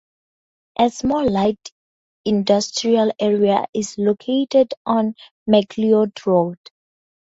[0.79, 1.69] A small light
[2.25, 5.13] industrial area is located on
[5.47, 6.57] McLeod Road.